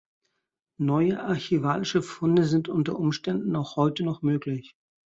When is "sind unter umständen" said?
2.45-3.55